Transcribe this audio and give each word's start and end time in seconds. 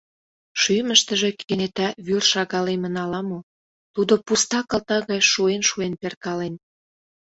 Шӱмыштыжӧ 0.61 1.29
кенета 1.39 1.87
вӱр 2.05 2.23
шагалемын 2.31 2.95
ала-мо— 3.03 3.39
тудо 3.93 4.13
пуста 4.25 4.59
калта 4.69 4.97
гай 5.09 5.21
шуэн-шуэн 5.31 5.93
перкален. 6.01 6.53